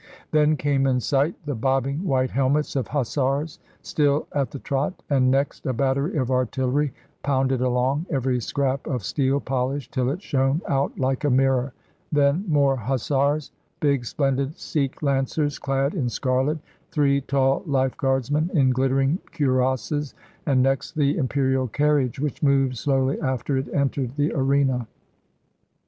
[0.31, 5.29] Then came in sight the bobbing white helmets of Hussars, still at the trot, and
[5.29, 10.59] next a battery of Artillery pounded along, every scrap of steel polished till it shone
[10.67, 11.73] out like a mirror,
[12.11, 16.57] then more Hussars, big, splendid Sikh Lancers clad in scarlet,
[16.89, 20.15] three tall Lifeguardsmen in gUttering cuirasses,
[20.47, 24.87] and next the Imperial carriage, which moved slowly after it entered the arena.